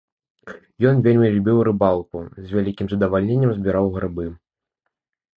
[0.91, 4.25] Ён вельмі любіў рыбалку, з вялікім задавальненнем збіраў грыбы.